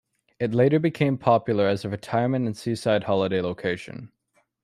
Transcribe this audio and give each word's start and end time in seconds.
It 0.39 0.55
later 0.55 0.79
became 0.79 1.19
popular 1.19 1.67
as 1.67 1.85
a 1.85 1.89
retirement 1.89 2.47
and 2.47 2.57
seaside 2.57 3.03
holiday 3.03 3.39
location. 3.39 4.11